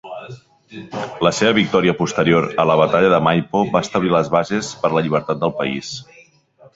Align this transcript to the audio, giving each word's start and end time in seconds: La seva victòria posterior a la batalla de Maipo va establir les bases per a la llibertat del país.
La 1.25 1.31
seva 1.39 1.51
victòria 1.57 1.93
posterior 1.99 2.47
a 2.63 2.65
la 2.69 2.77
batalla 2.81 3.11
de 3.15 3.19
Maipo 3.27 3.61
va 3.77 3.81
establir 3.87 4.13
les 4.15 4.31
bases 4.37 4.71
per 4.85 4.91
a 4.91 4.97
la 4.99 5.05
llibertat 5.09 5.43
del 5.45 5.55
país. 5.61 5.93